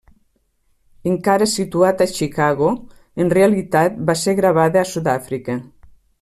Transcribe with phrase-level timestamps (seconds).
[1.11, 2.71] Encara situat a Chicago,
[3.25, 5.61] en realitat va ser gravada a Sud-àfrica.